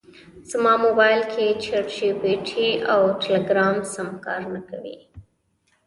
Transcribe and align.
زما 0.49 0.73
مبایل 0.85 1.21
کې 1.33 1.45
چټ 1.63 1.85
جي 1.95 2.09
پي 2.21 2.33
ټي 2.47 2.67
او 2.93 3.01
ټیلیګرام 3.21 3.75
سم 3.93 4.09
کار 4.25 4.41
نکوي 4.53 4.97